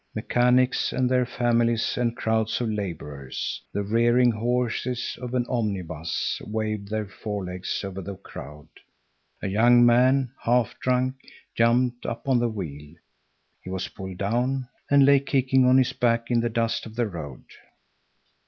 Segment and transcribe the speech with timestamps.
[0.15, 3.61] Mechanics and their families and crowds of laborers.
[3.71, 8.67] The rearing horses of an omnibus waved their forelegs over the crowd.
[9.43, 11.17] A young man, half drunk,
[11.53, 12.95] jumped up on the wheel.
[13.61, 17.05] He was pulled down, and lay kicking on his back in the dust of the
[17.05, 17.43] road.